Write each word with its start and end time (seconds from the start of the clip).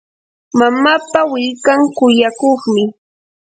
mamapa 0.59 1.21
willkan 1.31 1.81
kuyakuqmi. 1.97 2.83